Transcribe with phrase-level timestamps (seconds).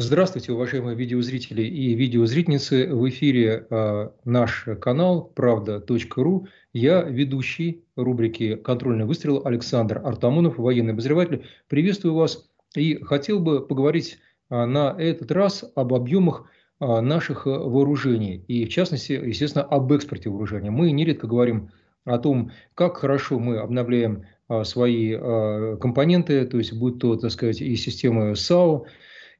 [0.00, 2.86] Здравствуйте, уважаемые видеозрители и видеозрительницы.
[2.94, 6.46] В эфире э, наш канал правда.ру.
[6.72, 11.46] Я ведущий рубрики «Контрольный выстрел» Александр Артамонов, военный обозреватель.
[11.66, 14.18] Приветствую вас и хотел бы поговорить
[14.50, 16.44] э, на этот раз об объемах
[16.78, 20.70] э, наших вооружений и, в частности, естественно, об экспорте вооружения.
[20.70, 21.72] Мы нередко говорим
[22.04, 27.32] о том, как хорошо мы обновляем э, свои э, компоненты, то есть будь то, так
[27.32, 28.86] сказать, и системы САУ,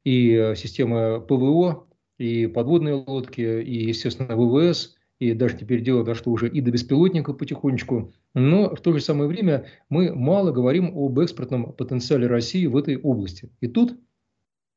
[0.03, 1.87] и э, система ПВО,
[2.17, 7.33] и подводные лодки, и, естественно, ВВС, и даже теперь дело дошло уже и до беспилотника
[7.33, 8.13] потихонечку.
[8.33, 12.97] Но в то же самое время мы мало говорим об экспортном потенциале России в этой
[12.97, 13.49] области.
[13.59, 13.99] И тут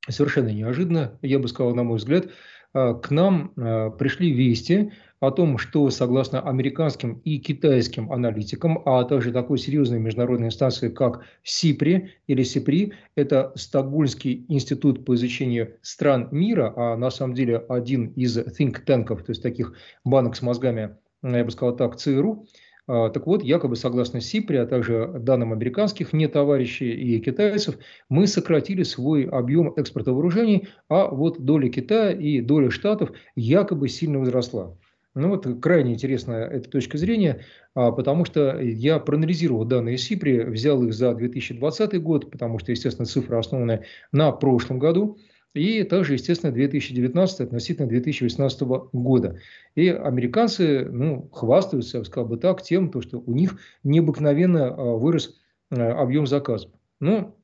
[0.08, 2.28] совершенно неожиданно, я бы сказал, на мой взгляд,
[2.72, 9.30] к нам э, пришли вести о том, что согласно американским и китайским аналитикам, а также
[9.30, 16.72] такой серьезной международной инстанции, как СИПРИ или СИПРИ, это Стокгольмский институт по изучению стран мира,
[16.76, 21.44] а на самом деле один из think танков, то есть таких банок с мозгами, я
[21.44, 22.46] бы сказал так, ЦРУ, а,
[22.86, 28.82] так вот, якобы согласно СИПРИ, а также данным американских не товарищей и китайцев, мы сократили
[28.82, 34.76] свой объем экспорта вооружений, а вот доля Китая и доля Штатов якобы сильно возросла.
[35.14, 37.44] Ну вот крайне интересная эта точка зрения,
[37.74, 43.04] а, потому что я проанализировал данные СИПРИ, взял их за 2020 год, потому что, естественно,
[43.04, 45.18] цифры основаны на прошлом году,
[45.54, 48.60] и также, естественно, 2019 относительно 2018
[48.92, 49.38] года.
[49.74, 54.96] И американцы ну, хвастаются, я сказал бы так, тем, то, что у них необыкновенно а,
[54.96, 55.36] вырос
[55.70, 56.70] а, объем заказов.
[57.00, 57.36] Но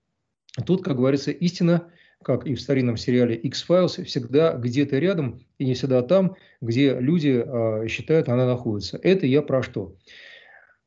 [0.65, 1.91] тут, как говорится, истина
[2.23, 7.43] как и в старинном сериале X-Files, всегда где-то рядом и не всегда там, где люди
[7.45, 8.99] э, считают, она находится.
[9.01, 9.95] Это я про что?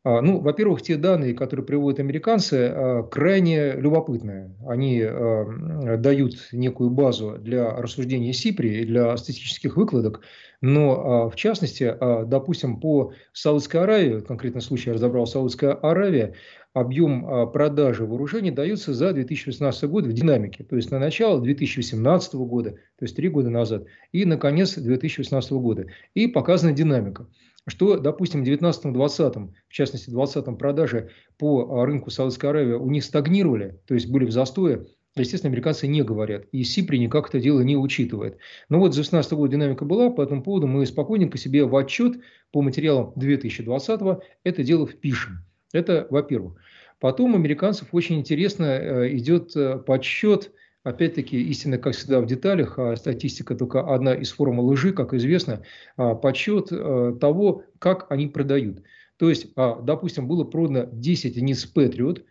[0.04, 4.56] А, ну, во-первых, те данные, которые приводят американцы, а, крайне любопытные.
[4.68, 10.22] Они а, дают некую базу для рассуждения СИПРИ для статистических выкладок,
[10.60, 11.96] но в частности,
[12.28, 16.36] допустим, по Саудовской Аравии, в конкретном случае я разобрал Саудовская Аравия,
[16.74, 22.72] объем продажи вооружений дается за 2016 год в динамике, то есть на начало 2018 года,
[22.72, 25.88] то есть три года назад, и на конец 2018 года.
[26.14, 27.26] И показана динамика
[27.68, 32.90] что, допустим, в 19-20, в частности, в 20 продажи по а, рынку Саудовской Аравии у
[32.90, 36.46] них стагнировали, то есть были в застое, естественно, американцы не говорят.
[36.52, 38.38] И СИПРИ никак это дело не учитывает.
[38.70, 42.20] Но вот за 2018 год динамика была, по этому поводу мы спокойненько себе в отчет
[42.52, 44.02] по материалам 2020
[44.44, 45.46] это дело впишем.
[45.74, 46.56] Это во-первых.
[47.00, 50.52] Потом американцев очень интересно э, идет э, подсчет
[50.84, 55.62] Опять-таки, истина, как всегда, в деталях, а статистика только одна из формул лжи, как известно,
[55.96, 58.82] а, подсчет а, того, как они продают.
[59.18, 62.24] То есть, а, допустим, было продано 10 единиц Patriot,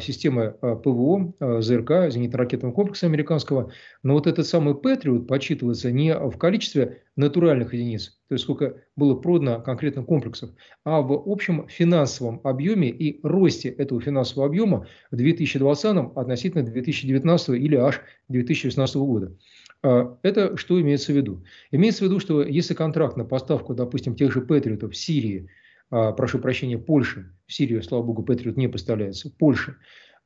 [0.00, 3.72] системы а, ПВО, а, ЗРК, зенитно-ракетного комплекса американского.
[4.02, 9.14] Но вот этот самый Патриот подсчитывается не в количестве натуральных единиц, то есть сколько было
[9.14, 10.50] продано конкретных комплексов,
[10.84, 17.76] а в общем финансовом объеме и росте этого финансового объема в 2020 относительно 2019 или
[17.76, 19.36] аж 2016 года.
[19.82, 21.42] Это что имеется в виду?
[21.70, 25.59] Имеется в виду, что если контракт на поставку, допустим, тех же Патриотов в Сирии– а,
[25.90, 29.76] прошу прощения, Польши, в Сирию, слава богу, Патриот не поставляется, Польши,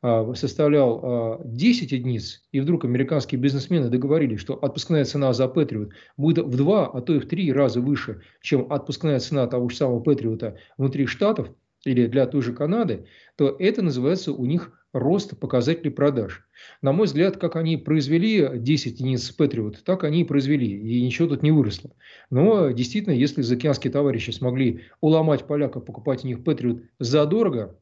[0.06, 5.92] а, составлял 10 а, единиц, и вдруг американские бизнесмены договорились, что отпускная цена за Патриот
[6.18, 9.76] будет в два, а то и в три раза выше, чем отпускная цена того же
[9.76, 11.48] самого Патриота внутри Штатов
[11.84, 13.06] или для той же Канады,
[13.36, 16.46] то это называется у них рост показателей продаж.
[16.80, 21.28] На мой взгляд, как они произвели 10 единиц Patriot, так они и произвели, и ничего
[21.28, 21.90] тут не выросло.
[22.30, 27.78] Но действительно, если заокеанские товарищи смогли уломать поляков, покупать у них Patriot задорого,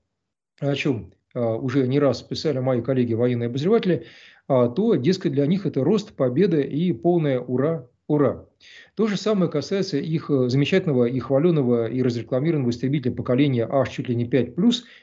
[0.59, 4.07] о чем а, уже не раз писали мои коллеги военные обозреватели,
[4.49, 8.47] а, то, дескать, для них это рост, победа и полное ура, ура.
[8.95, 14.09] То же самое касается их э, замечательного и хваленого и разрекламированного истребителя поколения H чуть
[14.09, 14.55] ли не 5+,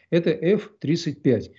[0.09, 1.51] это F-35.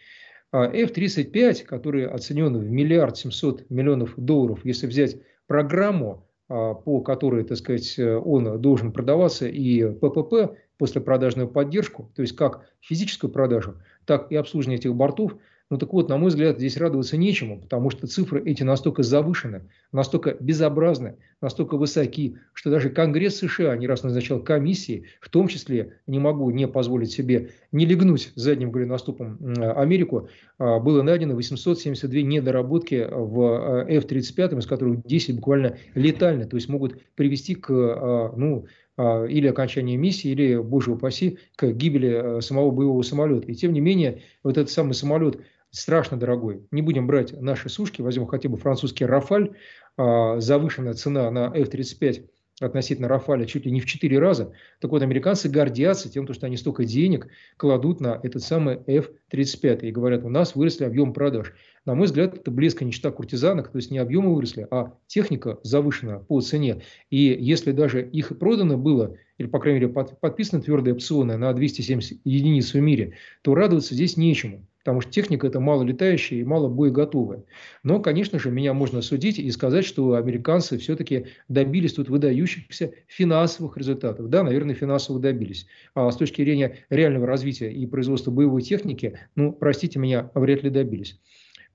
[0.53, 5.17] А F-35, который оценен в миллиард семьсот миллионов долларов, если взять
[5.47, 12.23] программу, а, по которой, так сказать, он должен продаваться, и ППП, после продажную поддержку, то
[12.23, 13.77] есть как физическую продажу,
[14.07, 15.37] так и обслуживание этих бортов–
[15.71, 19.63] ну так вот, на мой взгляд, здесь радоваться нечему, потому что цифры эти настолько завышены,
[19.93, 25.95] настолько безобразны, настолько высоки, что даже Конгресс США не раз назначал комиссии, в том числе,
[26.09, 29.39] не могу не позволить себе не легнуть задним голеностопом
[29.77, 30.29] Америку,
[30.59, 36.69] а, было найдено 872 недоработки в э, F-35, из которых 10 буквально летальны, то есть
[36.69, 38.67] могут привести к а, ну,
[39.03, 43.51] а, или окончания миссии, или, боже упаси, к гибели э, самого боевого самолета.
[43.51, 45.41] И тем не менее, вот этот самый самолет
[45.71, 46.67] страшно дорогой.
[46.71, 49.53] Не будем брать наши сушки, возьмем хотя бы французский «Рафаль»,
[49.97, 52.29] завышенная цена на F-35
[52.61, 54.53] относительно Рафаля чуть ли не в 4 раза.
[54.81, 59.91] Так вот, американцы гордятся тем, что они столько денег кладут на этот самый F-35 и
[59.91, 61.55] говорят, у нас выросли объем продаж.
[61.87, 66.19] На мой взгляд, это близко ничта куртизанок, то есть не объемы выросли, а техника завышена
[66.19, 66.83] по цене.
[67.09, 72.21] И если даже их продано было, или, по крайней мере, подписано твердые опционы на 270
[72.25, 76.69] единиц в мире, то радоваться здесь нечему потому что техника это мало летающая и мало
[76.69, 77.45] боеготовая.
[77.83, 83.77] Но, конечно же, меня можно судить и сказать, что американцы все-таки добились тут выдающихся финансовых
[83.77, 84.29] результатов.
[84.29, 85.67] Да, наверное, финансово добились.
[85.95, 90.71] А с точки зрения реального развития и производства боевой техники, ну, простите меня, вряд ли
[90.71, 91.21] добились.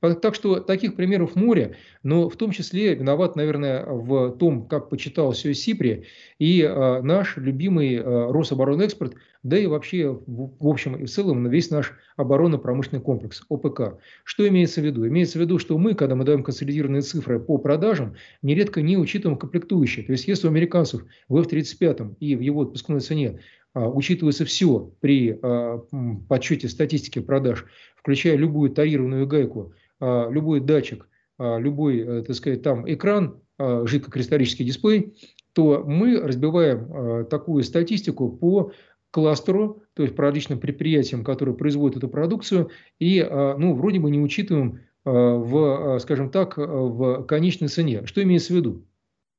[0.01, 5.31] Так что таких примеров море, но в том числе виноват, наверное, в том, как почитал
[5.31, 6.06] все Сипри
[6.38, 9.16] и э, наш любимый э, Рособоронэкспорт,
[9.46, 14.00] да и вообще, в, общем и в целом, весь наш оборонно-промышленный комплекс, ОПК.
[14.24, 15.08] Что имеется в виду?
[15.08, 19.38] Имеется в виду, что мы, когда мы даем консолидированные цифры по продажам, нередко не учитываем
[19.38, 20.04] комплектующие.
[20.04, 23.40] То есть, если у американцев в F-35 и в его отпускной цене
[23.76, 25.78] а, учитывается все при а,
[26.28, 27.66] подсчете статистики продаж,
[27.98, 31.08] включая любую тарированную гайку, а, любой датчик,
[31.38, 35.18] любой, э, так сказать, там экран, жидкокристаллический дисплей,
[35.52, 38.72] то мы разбиваем такую статистику по
[39.16, 42.70] кластеру, то есть различным предприятиям, которые производят эту продукцию,
[43.00, 43.26] и,
[43.58, 48.06] ну, вроде бы не учитываем в, скажем так, в конечной цене.
[48.06, 48.86] Что имеется в виду?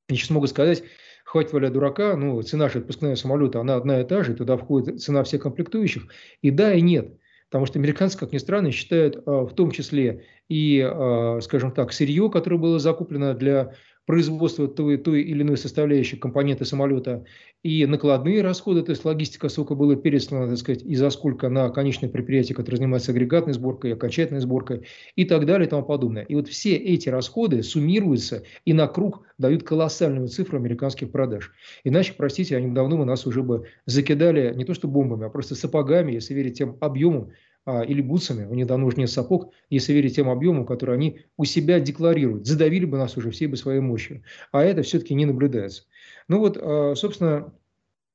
[0.08, 0.82] Я сейчас могу сказать,
[1.24, 5.02] хватит валя дурака, ну, цена же отпускного самолета, она одна и та же, туда входит
[5.02, 6.06] цена всех комплектующих.
[6.40, 7.18] И да, и нет.
[7.50, 11.92] Потому что американцы, как ни странно, считают а, в том числе и, а, скажем так,
[11.92, 13.74] сырье, которое было закуплено для
[14.06, 17.24] производства той, той или иной составляющей компоненты самолета,
[17.62, 21.68] и накладные расходы, то есть логистика, сколько было переслано, так сказать, и за сколько на
[21.70, 24.86] конечное предприятие, которое занимается агрегатной сборкой, окончательной сборкой
[25.16, 26.22] и так далее и тому подобное.
[26.22, 31.52] И вот все эти расходы суммируются и на круг дают колоссальную цифру американских продаж.
[31.82, 35.56] Иначе, простите, они давно мы нас уже бы закидали не то что бомбами, а просто
[35.56, 37.32] сапогами, если верить тем объемам,
[37.66, 41.80] или бутсами, них давно уже нет сапог, если верить тем объемам, которые они у себя
[41.80, 42.46] декларируют.
[42.46, 44.22] Задавили бы нас уже всей бы своей мощью.
[44.52, 45.82] А это все-таки не наблюдается.
[46.28, 47.52] Ну вот, а, собственно,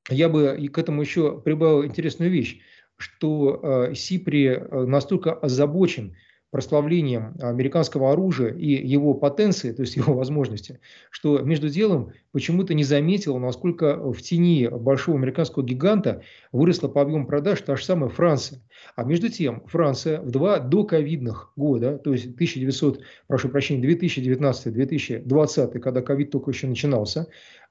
[0.10, 2.62] я бы к этому еще прибавил интересную вещь,
[2.96, 6.16] что а, Сипри настолько озабочен
[6.52, 12.84] прославлением американского оружия и его потенции, то есть его возможности, что между делом почему-то не
[12.84, 16.22] заметил, насколько в тени большого американского гиганта
[16.52, 18.62] выросла по объему продаж та же самая Франция.
[18.96, 26.02] А между тем Франция в два доковидных года, то есть 1900, прошу прощения, 2019-2020, когда
[26.02, 27.28] ковид только еще начинался,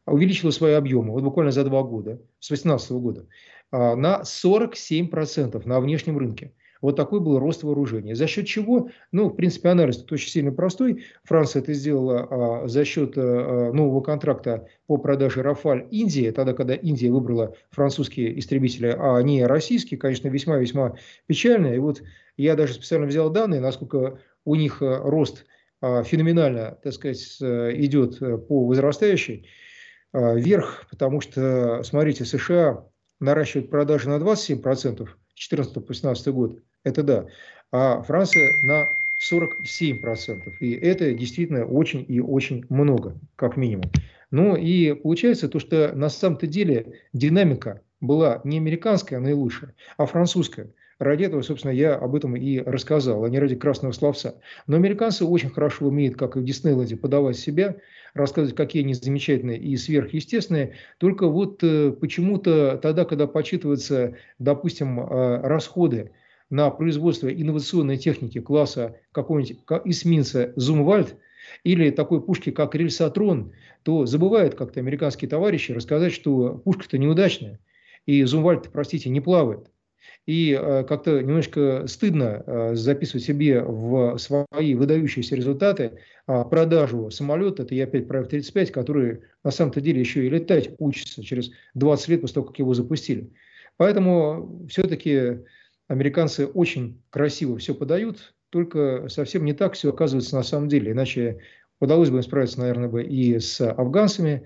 [0.06, 3.26] увеличила свои объемы, вот буквально за два года, с 2018 года,
[3.70, 6.52] а, на 47% на внешнем рынке.
[6.80, 8.14] Вот такой был рост вооружения.
[8.14, 8.90] За счет чего?
[9.12, 11.04] Ну, в принципе, анализ тут очень сильно простой.
[11.24, 16.74] Франция это сделала а, за счет а, нового контракта по продаже «Рафаль» Индии, тогда, когда
[16.74, 20.96] Индия выбрала французские истребители, а не российские, конечно, весьма-весьма
[21.26, 21.74] печально.
[21.74, 22.02] И вот
[22.36, 25.44] я даже специально взял данные, насколько у них а, рост
[25.82, 28.18] а, феноменально, так сказать, идет
[28.48, 29.46] по возрастающей
[30.12, 32.84] вверх, потому что, смотрите, США
[33.20, 37.26] наращивают продажи на 27%, 14 по 15 год, это да.
[37.72, 38.88] А Франция на
[39.20, 40.54] 47%.
[40.60, 43.90] И это действительно очень и очень много, как минимум.
[44.30, 50.72] Ну и получается то, что на самом-то деле динамика была не американская наилучшая, а французская.
[50.98, 54.34] Ради этого, собственно, я об этом и рассказал, а не ради красного словца.
[54.66, 57.76] Но американцы очень хорошо умеют, как и в Диснейленде, подавать себя,
[58.12, 60.74] рассказывать, какие они замечательные и сверхъестественные.
[60.98, 66.10] Только вот э, почему-то тогда, когда почитываются, допустим, э, расходы
[66.50, 71.16] на производство инновационной техники класса какого-нибудь эсминца «Зумвальд»,
[71.64, 73.52] или такой пушки, как рельсотрон,
[73.82, 77.58] то забывают как-то американские товарищи рассказать, что пушка-то неудачная,
[78.06, 79.70] и Зумвальд, простите, не плавает.
[80.26, 87.62] И э, как-то немножко стыдно э, записывать себе в свои выдающиеся результаты э, продажу самолета,
[87.62, 92.08] это я опять про F-35, который на самом-то деле еще и летать учится через 20
[92.08, 93.32] лет после того, как его запустили.
[93.76, 95.38] Поэтому все-таки
[95.90, 100.92] американцы очень красиво все подают, только совсем не так все оказывается на самом деле.
[100.92, 101.40] Иначе
[101.80, 104.44] удалось бы им справиться, наверное, бы и с афганцами,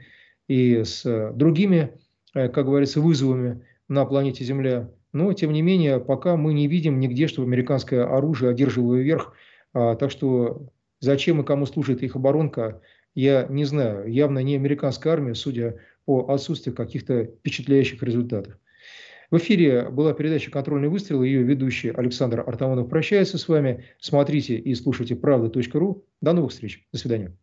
[0.49, 1.99] и с другими,
[2.33, 4.91] как говорится, вызовами на планете Земля.
[5.13, 9.35] Но, тем не менее, пока мы не видим нигде, что американское оружие одерживало верх.
[9.75, 10.71] А, так что
[11.01, 12.81] зачем и кому служит их оборонка,
[13.15, 14.11] я не знаю.
[14.11, 18.59] Явно не американская армия, судя по отсутствию каких-то впечатляющих результатов.
[19.35, 21.25] В эфире была передача «Контрольный выстрел».
[21.25, 23.85] Ее ведущий Александр Артамонов прощается с вами.
[23.99, 26.07] Смотрите и слушайте правда.ру.
[26.21, 26.87] До новых встреч.
[26.93, 27.37] До свидания.